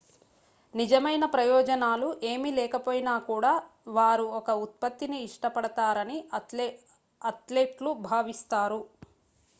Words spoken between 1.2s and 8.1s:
ప్రయోజనాలు ఏమి లేకపోయినాకూడా వారు ఒక ఉత్పత్తిని ఇష్టపడతారని అథ్లెట్లు